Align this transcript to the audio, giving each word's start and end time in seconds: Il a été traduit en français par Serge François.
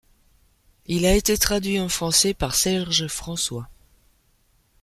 Il 0.87 1.05
a 1.05 1.13
été 1.15 1.37
traduit 1.37 1.79
en 1.79 1.87
français 1.87 2.33
par 2.33 2.55
Serge 2.55 3.05
François. 3.07 3.69